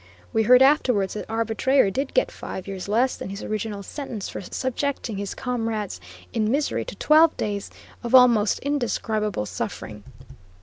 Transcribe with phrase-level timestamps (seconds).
[0.33, 4.27] We heard afterwards that our betrayer did get five years less than his original sentence
[4.29, 6.01] for subjecting his comrades
[6.33, 7.69] in misery to twelve days
[8.01, 10.03] of almost indescribable suffering.